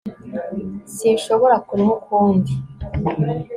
[0.95, 2.51] sinshobora kunywa ukundi